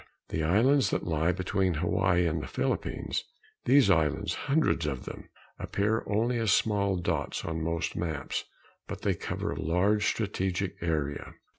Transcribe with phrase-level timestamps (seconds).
[0.29, 3.23] The islands that lie between Hawaii and the Philippines
[3.65, 8.45] these islands, hundreds of them, appear only as small dots on most maps.
[8.87, 11.35] But they cover a large strategic area.